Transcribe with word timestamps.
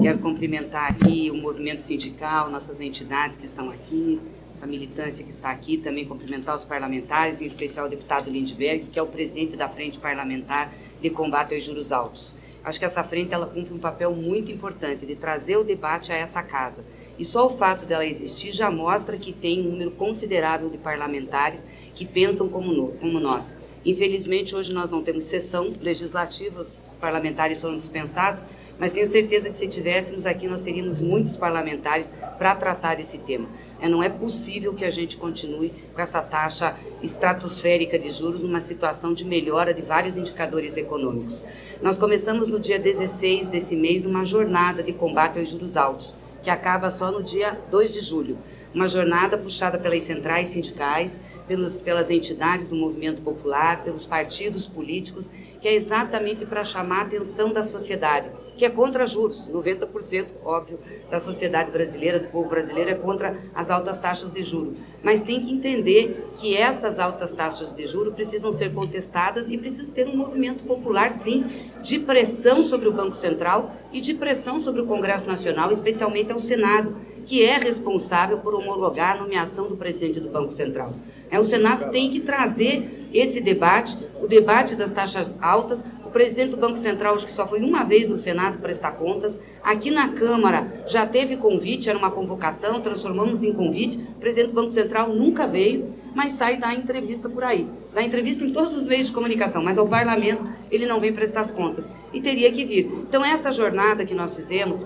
Quero 0.00 0.18
cumprimentar 0.18 0.90
aqui 0.90 1.30
o 1.30 1.36
movimento 1.36 1.82
sindical, 1.82 2.48
nossas 2.48 2.80
entidades 2.80 3.36
que 3.36 3.44
estão 3.44 3.68
aqui, 3.68 4.18
essa 4.50 4.66
militância 4.66 5.22
que 5.22 5.30
está 5.30 5.50
aqui, 5.50 5.76
também 5.76 6.06
cumprimentar 6.06 6.56
os 6.56 6.64
parlamentares, 6.64 7.42
em 7.42 7.46
especial 7.46 7.84
o 7.84 7.88
deputado 7.88 8.30
Lindbergh, 8.30 8.86
que 8.86 8.98
é 8.98 9.02
o 9.02 9.06
presidente 9.06 9.56
da 9.56 9.68
Frente 9.68 9.98
Parlamentar 9.98 10.72
de 11.02 11.10
Combate 11.10 11.54
aos 11.54 11.62
Juros 11.62 11.92
Altos. 11.92 12.34
Acho 12.64 12.78
que 12.78 12.84
essa 12.86 13.04
frente 13.04 13.34
ela 13.34 13.46
cumpre 13.46 13.74
um 13.74 13.78
papel 13.78 14.14
muito 14.16 14.50
importante 14.50 15.04
de 15.04 15.16
trazer 15.16 15.58
o 15.58 15.64
debate 15.64 16.12
a 16.12 16.16
essa 16.16 16.42
casa. 16.42 16.82
E 17.18 17.24
só 17.24 17.46
o 17.46 17.50
fato 17.50 17.84
dela 17.84 18.06
existir 18.06 18.52
já 18.52 18.70
mostra 18.70 19.18
que 19.18 19.34
tem 19.34 19.60
um 19.60 19.70
número 19.70 19.90
considerável 19.90 20.70
de 20.70 20.78
parlamentares 20.78 21.62
que 21.94 22.06
pensam 22.06 22.48
como, 22.48 22.72
no, 22.72 22.92
como 22.92 23.20
nós. 23.20 23.54
Infelizmente, 23.84 24.54
hoje 24.54 24.72
nós 24.72 24.90
não 24.90 25.02
temos 25.02 25.24
sessão 25.24 25.72
legislativa, 25.80 26.60
os 26.60 26.80
parlamentares 27.00 27.60
foram 27.60 27.76
dispensados, 27.76 28.44
mas 28.78 28.92
tenho 28.92 29.06
certeza 29.06 29.48
que 29.48 29.56
se 29.56 29.66
tivéssemos 29.66 30.26
aqui, 30.26 30.46
nós 30.46 30.60
teríamos 30.60 31.00
muitos 31.00 31.36
parlamentares 31.36 32.12
para 32.38 32.54
tratar 32.54 32.96
desse 32.96 33.18
tema. 33.18 33.48
É, 33.80 33.88
não 33.88 34.02
é 34.02 34.08
possível 34.08 34.74
que 34.74 34.84
a 34.84 34.90
gente 34.90 35.16
continue 35.16 35.72
com 35.94 36.00
essa 36.00 36.20
taxa 36.20 36.76
estratosférica 37.02 37.98
de 37.98 38.10
juros 38.10 38.42
numa 38.42 38.60
situação 38.60 39.12
de 39.14 39.24
melhora 39.24 39.72
de 39.72 39.82
vários 39.82 40.16
indicadores 40.16 40.76
econômicos. 40.76 41.42
Nós 41.80 41.96
começamos 41.96 42.48
no 42.48 42.60
dia 42.60 42.78
16 42.78 43.48
desse 43.48 43.74
mês 43.74 44.04
uma 44.04 44.24
jornada 44.24 44.82
de 44.82 44.92
combate 44.92 45.38
aos 45.38 45.48
juros 45.48 45.76
altos, 45.76 46.14
que 46.42 46.50
acaba 46.50 46.90
só 46.90 47.10
no 47.10 47.22
dia 47.22 47.58
2 47.70 47.92
de 47.94 48.00
julho. 48.00 48.38
Uma 48.74 48.86
jornada 48.86 49.36
puxada 49.36 49.78
pelas 49.78 50.02
centrais 50.02 50.48
sindicais, 50.48 51.20
pelos, 51.50 51.82
pelas 51.82 52.10
entidades 52.10 52.68
do 52.68 52.76
movimento 52.76 53.22
popular, 53.22 53.82
pelos 53.82 54.06
partidos 54.06 54.68
políticos, 54.68 55.32
que 55.60 55.66
é 55.66 55.74
exatamente 55.74 56.46
para 56.46 56.64
chamar 56.64 57.00
a 57.00 57.02
atenção 57.02 57.52
da 57.52 57.64
sociedade 57.64 58.30
que 58.60 58.64
é 58.66 58.68
contra 58.68 59.06
juros. 59.06 59.48
90%, 59.48 60.32
óbvio, 60.44 60.78
da 61.10 61.18
sociedade 61.18 61.70
brasileira, 61.70 62.20
do 62.20 62.28
povo 62.28 62.46
brasileiro, 62.46 62.90
é 62.90 62.94
contra 62.94 63.34
as 63.54 63.70
altas 63.70 63.98
taxas 63.98 64.34
de 64.34 64.42
juros. 64.44 64.76
Mas 65.02 65.22
tem 65.22 65.40
que 65.40 65.50
entender 65.50 66.28
que 66.36 66.54
essas 66.54 66.98
altas 66.98 67.32
taxas 67.32 67.72
de 67.72 67.86
juros 67.86 68.12
precisam 68.12 68.52
ser 68.52 68.74
contestadas 68.74 69.46
e 69.48 69.56
precisa 69.56 69.90
ter 69.90 70.06
um 70.06 70.14
movimento 70.14 70.62
popular, 70.64 71.10
sim, 71.10 71.46
de 71.82 71.98
pressão 72.00 72.62
sobre 72.62 72.86
o 72.86 72.92
Banco 72.92 73.16
Central 73.16 73.74
e 73.90 73.98
de 73.98 74.12
pressão 74.12 74.60
sobre 74.60 74.82
o 74.82 74.86
Congresso 74.86 75.26
Nacional, 75.26 75.72
especialmente 75.72 76.30
ao 76.30 76.38
Senado, 76.38 76.94
que 77.26 77.44
é 77.44 77.58
responsável 77.58 78.38
por 78.38 78.54
homologar 78.54 79.16
a 79.16 79.20
nomeação 79.20 79.68
do 79.68 79.76
presidente 79.76 80.20
do 80.20 80.28
Banco 80.28 80.50
Central. 80.50 80.94
É, 81.30 81.38
o 81.38 81.44
Senado 81.44 81.90
tem 81.90 82.10
que 82.10 82.20
trazer 82.20 83.08
esse 83.12 83.40
debate, 83.40 83.98
o 84.20 84.26
debate 84.26 84.74
das 84.74 84.90
taxas 84.90 85.36
altas, 85.40 85.84
o 86.04 86.12
presidente 86.12 86.50
do 86.50 86.56
Banco 86.56 86.76
Central, 86.76 87.14
acho 87.14 87.24
que 87.24 87.32
só 87.32 87.46
foi 87.46 87.60
uma 87.60 87.84
vez 87.84 88.08
no 88.08 88.16
Senado 88.16 88.58
prestar 88.58 88.92
contas. 88.92 89.40
Aqui 89.62 89.92
na 89.92 90.08
Câmara 90.08 90.82
já 90.88 91.06
teve 91.06 91.36
convite, 91.36 91.88
era 91.88 91.96
uma 91.96 92.10
convocação, 92.10 92.80
transformamos 92.80 93.44
em 93.44 93.52
convite. 93.52 93.96
O 93.98 94.18
presidente 94.20 94.48
do 94.48 94.54
Banco 94.54 94.72
Central 94.72 95.10
nunca 95.10 95.46
veio, 95.46 95.94
mas 96.12 96.32
sai 96.32 96.56
da 96.56 96.74
entrevista 96.74 97.28
por 97.28 97.44
aí. 97.44 97.68
Dá 97.94 98.02
entrevista 98.02 98.44
em 98.44 98.52
todos 98.52 98.76
os 98.76 98.86
meios 98.86 99.06
de 99.06 99.12
comunicação, 99.12 99.62
mas 99.62 99.78
ao 99.78 99.86
parlamento 99.86 100.44
ele 100.68 100.84
não 100.84 100.98
vem 100.98 101.12
prestar 101.12 101.42
as 101.42 101.52
contas. 101.52 101.88
E 102.12 102.20
teria 102.20 102.50
que 102.50 102.64
vir. 102.64 102.86
Então, 103.08 103.24
essa 103.24 103.52
jornada 103.52 104.04
que 104.04 104.14
nós 104.14 104.34
fizemos, 104.34 104.84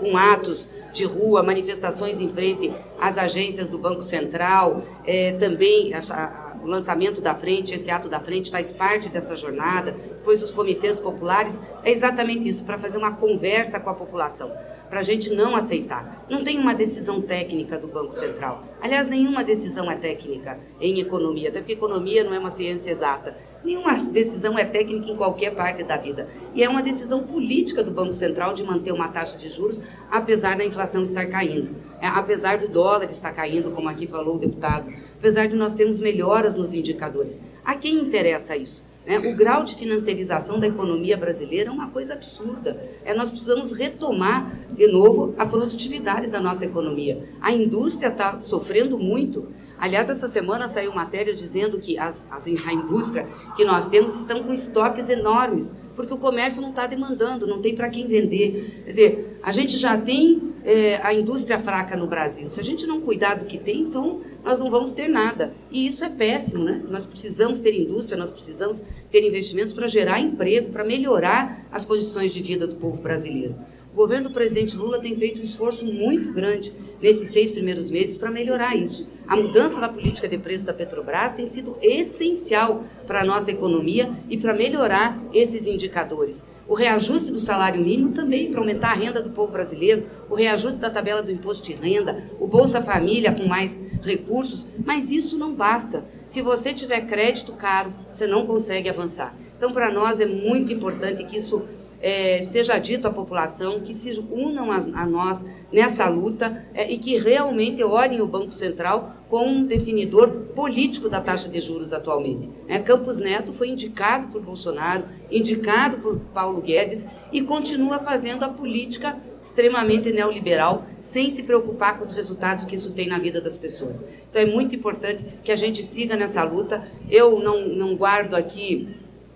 com 0.00 0.16
atos 0.16 0.68
de 0.92 1.04
rua, 1.04 1.42
manifestações 1.42 2.20
em 2.20 2.28
frente 2.28 2.72
às 3.00 3.18
agências 3.18 3.68
do 3.68 3.78
Banco 3.78 4.02
Central, 4.02 4.82
é, 5.04 5.32
também 5.32 5.92
a, 5.94 5.98
a, 5.98 6.48
o 6.62 6.66
lançamento 6.66 7.20
da 7.20 7.34
frente, 7.34 7.74
esse 7.74 7.90
ato 7.90 8.08
da 8.08 8.20
frente 8.20 8.50
faz 8.50 8.72
parte 8.72 9.08
dessa 9.08 9.36
jornada, 9.36 9.94
pois 10.24 10.42
os 10.42 10.50
comitês 10.50 10.98
populares 10.98 11.60
é 11.82 11.90
exatamente 11.90 12.48
isso, 12.48 12.64
para 12.64 12.78
fazer 12.78 12.98
uma 12.98 13.12
conversa 13.12 13.78
com 13.78 13.90
a 13.90 13.94
população, 13.94 14.52
para 14.88 15.00
a 15.00 15.02
gente 15.02 15.30
não 15.30 15.54
aceitar. 15.54 16.26
Não 16.28 16.42
tem 16.42 16.58
uma 16.58 16.74
decisão 16.74 17.20
técnica 17.20 17.78
do 17.78 17.88
Banco 17.88 18.12
Central. 18.12 18.64
Aliás, 18.80 19.08
nenhuma 19.08 19.44
decisão 19.44 19.90
é 19.90 19.96
técnica 19.96 20.58
em 20.80 20.98
economia, 20.98 21.48
até 21.48 21.60
porque 21.60 21.72
economia 21.72 22.24
não 22.24 22.34
é 22.34 22.38
uma 22.38 22.50
ciência 22.50 22.90
exata. 22.90 23.36
Nenhuma 23.64 23.94
decisão 23.94 24.58
é 24.58 24.64
técnica 24.64 25.10
em 25.10 25.16
qualquer 25.16 25.54
parte 25.54 25.82
da 25.82 25.96
vida. 25.96 26.28
E 26.54 26.62
é 26.62 26.68
uma 26.68 26.82
decisão 26.82 27.24
política 27.24 27.82
do 27.82 27.90
Banco 27.90 28.14
Central 28.14 28.54
de 28.54 28.62
manter 28.62 28.92
uma 28.92 29.08
taxa 29.08 29.36
de 29.36 29.48
juros, 29.48 29.82
apesar 30.10 30.56
da 30.56 30.64
inflação 30.64 31.02
estar 31.02 31.26
caindo. 31.26 31.74
É, 32.00 32.06
apesar 32.06 32.58
do 32.58 32.68
dólar 32.68 33.10
estar 33.10 33.32
caindo, 33.32 33.70
como 33.72 33.88
aqui 33.88 34.06
falou 34.06 34.36
o 34.36 34.38
deputado. 34.38 34.90
Apesar 35.18 35.46
de 35.46 35.56
nós 35.56 35.74
termos 35.74 36.00
melhoras 36.00 36.54
nos 36.54 36.72
indicadores. 36.72 37.40
A 37.64 37.74
quem 37.74 37.96
interessa 37.96 38.56
isso? 38.56 38.87
É, 39.08 39.18
o 39.18 39.34
grau 39.34 39.64
de 39.64 39.74
financiarização 39.74 40.60
da 40.60 40.66
economia 40.66 41.16
brasileira 41.16 41.70
é 41.70 41.72
uma 41.72 41.88
coisa 41.88 42.12
absurda. 42.12 42.78
É, 43.02 43.14
nós 43.14 43.30
precisamos 43.30 43.72
retomar, 43.72 44.66
de 44.70 44.86
novo, 44.86 45.34
a 45.38 45.46
produtividade 45.46 46.26
da 46.26 46.38
nossa 46.38 46.66
economia. 46.66 47.26
A 47.40 47.50
indústria 47.50 48.08
está 48.08 48.38
sofrendo 48.38 48.98
muito. 48.98 49.48
Aliás, 49.78 50.10
essa 50.10 50.28
semana 50.28 50.68
saiu 50.68 50.94
matéria 50.94 51.34
dizendo 51.34 51.78
que 51.78 51.98
as, 51.98 52.26
as, 52.30 52.44
a 52.44 52.72
indústria 52.72 53.26
que 53.56 53.64
nós 53.64 53.88
temos 53.88 54.14
estão 54.14 54.42
com 54.42 54.52
estoques 54.52 55.08
enormes, 55.08 55.74
porque 55.96 56.12
o 56.12 56.18
comércio 56.18 56.60
não 56.60 56.70
está 56.70 56.86
demandando, 56.86 57.46
não 57.46 57.62
tem 57.62 57.74
para 57.74 57.88
quem 57.88 58.06
vender. 58.06 58.82
Quer 58.84 58.90
dizer, 58.90 59.40
a 59.42 59.52
gente 59.52 59.78
já 59.78 59.96
tem 59.96 60.52
é, 60.64 61.00
a 61.02 61.14
indústria 61.14 61.58
fraca 61.58 61.96
no 61.96 62.06
Brasil. 62.06 62.50
Se 62.50 62.60
a 62.60 62.64
gente 62.64 62.86
não 62.86 63.00
cuidar 63.00 63.36
do 63.36 63.46
que 63.46 63.56
tem, 63.56 63.80
então 63.80 64.20
nós 64.48 64.60
não 64.60 64.70
vamos 64.70 64.94
ter 64.94 65.08
nada. 65.08 65.52
E 65.70 65.86
isso 65.86 66.02
é 66.02 66.08
péssimo, 66.08 66.64
né? 66.64 66.82
Nós 66.88 67.04
precisamos 67.04 67.60
ter 67.60 67.78
indústria, 67.78 68.16
nós 68.16 68.30
precisamos 68.30 68.82
ter 69.10 69.22
investimentos 69.22 69.74
para 69.74 69.86
gerar 69.86 70.20
emprego, 70.20 70.70
para 70.70 70.82
melhorar 70.82 71.66
as 71.70 71.84
condições 71.84 72.32
de 72.32 72.42
vida 72.42 72.66
do 72.66 72.76
povo 72.76 73.02
brasileiro. 73.02 73.54
O 73.92 73.96
governo 73.96 74.30
do 74.30 74.32
presidente 74.32 74.74
Lula 74.74 75.00
tem 75.00 75.14
feito 75.14 75.38
um 75.38 75.44
esforço 75.44 75.84
muito 75.84 76.32
grande 76.32 76.72
nesses 76.98 77.30
seis 77.30 77.52
primeiros 77.52 77.90
meses 77.90 78.16
para 78.16 78.30
melhorar 78.30 78.74
isso. 78.74 79.06
A 79.28 79.36
mudança 79.36 79.78
da 79.78 79.90
política 79.90 80.26
de 80.26 80.38
preço 80.38 80.64
da 80.64 80.72
Petrobras 80.72 81.34
tem 81.34 81.46
sido 81.46 81.76
essencial 81.82 82.84
para 83.06 83.20
a 83.20 83.24
nossa 83.24 83.50
economia 83.50 84.10
e 84.26 84.38
para 84.38 84.54
melhorar 84.54 85.22
esses 85.34 85.66
indicadores. 85.66 86.46
O 86.66 86.74
reajuste 86.74 87.30
do 87.30 87.38
salário 87.38 87.78
mínimo 87.78 88.12
também 88.12 88.50
para 88.50 88.60
aumentar 88.60 88.92
a 88.92 88.94
renda 88.94 89.20
do 89.20 89.28
povo 89.28 89.52
brasileiro, 89.52 90.06
o 90.30 90.34
reajuste 90.34 90.80
da 90.80 90.88
tabela 90.88 91.22
do 91.22 91.30
imposto 91.30 91.66
de 91.66 91.74
renda, 91.74 92.24
o 92.40 92.46
Bolsa 92.46 92.80
Família 92.80 93.30
com 93.30 93.46
mais 93.46 93.78
recursos, 94.02 94.66
mas 94.82 95.10
isso 95.10 95.36
não 95.36 95.54
basta. 95.54 96.06
Se 96.26 96.40
você 96.40 96.72
tiver 96.72 97.02
crédito 97.02 97.52
caro, 97.52 97.92
você 98.10 98.26
não 98.26 98.46
consegue 98.46 98.88
avançar. 98.88 99.36
Então, 99.58 99.70
para 99.72 99.92
nós 99.92 100.20
é 100.20 100.26
muito 100.26 100.72
importante 100.72 101.24
que 101.24 101.36
isso 101.36 101.64
é, 102.00 102.42
seja 102.42 102.78
dito 102.78 103.08
à 103.08 103.10
população, 103.10 103.80
que 103.80 103.92
se 103.92 104.24
unam 104.30 104.70
a, 104.70 104.76
a 104.76 105.06
nós 105.06 105.44
nessa 105.72 106.08
luta 106.08 106.66
é, 106.74 106.90
e 106.90 106.98
que 106.98 107.18
realmente 107.18 107.82
olhem 107.82 108.20
o 108.20 108.26
Banco 108.26 108.52
Central 108.52 109.12
como 109.28 109.48
um 109.48 109.66
definidor 109.66 110.30
político 110.54 111.08
da 111.08 111.20
taxa 111.20 111.48
de 111.48 111.60
juros 111.60 111.92
atualmente. 111.92 112.48
É, 112.66 112.78
Campos 112.78 113.20
Neto 113.20 113.52
foi 113.52 113.68
indicado 113.68 114.28
por 114.28 114.40
Bolsonaro, 114.40 115.04
indicado 115.30 115.98
por 115.98 116.18
Paulo 116.32 116.60
Guedes 116.60 117.06
e 117.32 117.42
continua 117.42 117.98
fazendo 117.98 118.44
a 118.44 118.48
política 118.48 119.18
extremamente 119.42 120.10
neoliberal, 120.12 120.86
sem 121.00 121.30
se 121.30 121.42
preocupar 121.42 121.96
com 121.96 122.04
os 122.04 122.12
resultados 122.12 122.64
que 122.64 122.74
isso 122.74 122.92
tem 122.92 123.08
na 123.08 123.18
vida 123.18 123.40
das 123.40 123.56
pessoas. 123.56 124.04
Então 124.28 124.42
é 124.42 124.46
muito 124.46 124.74
importante 124.74 125.24
que 125.42 125.52
a 125.52 125.56
gente 125.56 125.82
siga 125.82 126.16
nessa 126.16 126.42
luta. 126.42 126.86
Eu 127.08 127.40
não, 127.40 127.68
não 127.68 127.96
guardo 127.96 128.34
aqui 128.34 128.88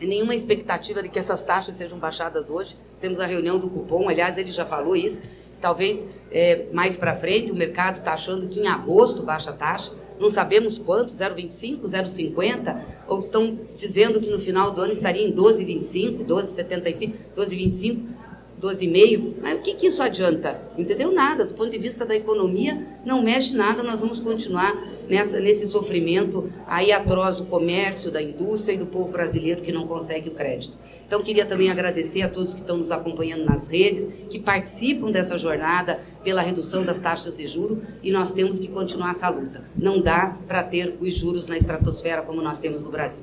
nenhuma 0.00 0.34
expectativa 0.34 1.02
de 1.02 1.08
que 1.08 1.18
essas 1.18 1.42
taxas 1.42 1.76
sejam 1.76 1.98
baixadas 1.98 2.50
hoje. 2.50 2.76
Temos 3.00 3.20
a 3.20 3.26
reunião 3.26 3.58
do 3.58 3.68
cupom, 3.68 4.08
aliás, 4.08 4.36
ele 4.36 4.50
já 4.50 4.66
falou 4.66 4.94
isso. 4.94 5.22
Talvez 5.60 6.06
é, 6.30 6.66
mais 6.72 6.96
para 6.96 7.16
frente 7.16 7.52
o 7.52 7.54
mercado 7.54 7.98
está 7.98 8.12
achando 8.12 8.46
que 8.48 8.60
em 8.60 8.66
agosto 8.66 9.22
baixa 9.22 9.50
a 9.50 9.54
taxa. 9.54 9.92
Não 10.18 10.30
sabemos 10.30 10.78
quanto, 10.78 11.12
0,25, 11.12 11.82
0,50, 11.82 12.80
ou 13.06 13.20
estão 13.20 13.58
dizendo 13.74 14.20
que 14.20 14.30
no 14.30 14.38
final 14.38 14.70
do 14.70 14.80
ano 14.80 14.92
estaria 14.92 15.26
em 15.26 15.32
12,25, 15.32 16.24
12,75, 16.24 17.12
12,25. 17.36 18.15
12,5, 18.60 19.34
mas 19.40 19.58
o 19.58 19.62
que, 19.62 19.74
que 19.74 19.86
isso 19.86 20.02
adianta? 20.02 20.60
Entendeu? 20.76 21.12
Nada. 21.12 21.44
Do 21.44 21.54
ponto 21.54 21.70
de 21.70 21.78
vista 21.78 22.04
da 22.04 22.14
economia, 22.14 22.86
não 23.04 23.22
mexe 23.22 23.54
nada, 23.54 23.82
nós 23.82 24.00
vamos 24.00 24.20
continuar 24.20 24.74
nessa, 25.08 25.38
nesse 25.38 25.66
sofrimento 25.66 26.50
aí 26.66 26.90
atroz 26.90 27.38
do 27.38 27.46
comércio, 27.46 28.10
da 28.10 28.22
indústria 28.22 28.74
e 28.74 28.78
do 28.78 28.86
povo 28.86 29.10
brasileiro 29.10 29.62
que 29.62 29.72
não 29.72 29.86
consegue 29.86 30.28
o 30.28 30.32
crédito. 30.32 30.78
Então, 31.06 31.22
queria 31.22 31.46
também 31.46 31.70
agradecer 31.70 32.22
a 32.22 32.28
todos 32.28 32.52
que 32.52 32.60
estão 32.60 32.78
nos 32.78 32.90
acompanhando 32.90 33.44
nas 33.44 33.68
redes, 33.68 34.08
que 34.28 34.40
participam 34.40 35.08
dessa 35.08 35.38
jornada 35.38 36.00
pela 36.24 36.42
redução 36.42 36.84
das 36.84 36.98
taxas 36.98 37.36
de 37.36 37.46
juros 37.46 37.78
e 38.02 38.10
nós 38.10 38.34
temos 38.34 38.58
que 38.58 38.66
continuar 38.66 39.12
essa 39.12 39.28
luta. 39.28 39.62
Não 39.76 40.00
dá 40.00 40.36
para 40.48 40.64
ter 40.64 40.96
os 41.00 41.14
juros 41.14 41.46
na 41.46 41.56
estratosfera 41.56 42.22
como 42.22 42.42
nós 42.42 42.58
temos 42.58 42.82
no 42.82 42.90
Brasil. 42.90 43.22